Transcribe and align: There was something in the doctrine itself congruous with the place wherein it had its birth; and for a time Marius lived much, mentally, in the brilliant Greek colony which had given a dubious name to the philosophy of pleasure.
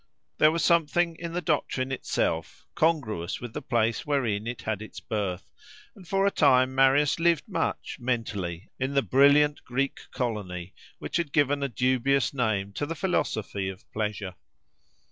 There 0.39 0.49
was 0.51 0.63
something 0.63 1.15
in 1.19 1.33
the 1.33 1.43
doctrine 1.43 1.91
itself 1.91 2.65
congruous 2.73 3.39
with 3.39 3.53
the 3.53 3.61
place 3.61 4.03
wherein 4.03 4.47
it 4.47 4.63
had 4.63 4.81
its 4.81 4.99
birth; 4.99 5.47
and 5.95 6.07
for 6.07 6.25
a 6.25 6.31
time 6.31 6.73
Marius 6.73 7.19
lived 7.19 7.47
much, 7.47 7.97
mentally, 7.99 8.71
in 8.79 8.95
the 8.95 9.03
brilliant 9.03 9.63
Greek 9.63 9.99
colony 10.09 10.73
which 10.97 11.17
had 11.17 11.31
given 11.31 11.61
a 11.61 11.69
dubious 11.69 12.33
name 12.33 12.73
to 12.73 12.87
the 12.87 12.95
philosophy 12.95 13.69
of 13.69 13.85
pleasure. 13.91 14.33